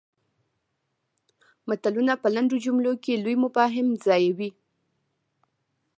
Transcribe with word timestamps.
متلونه 1.67 2.13
په 2.21 2.27
لنډو 2.35 2.57
جملو 2.65 2.93
کې 3.03 3.21
لوی 3.23 3.35
مفاهیم 3.43 3.87
ځایوي 4.05 4.49